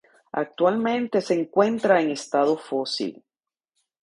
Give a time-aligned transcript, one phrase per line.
[0.31, 3.23] Actualmente se encuentra en estado fósil.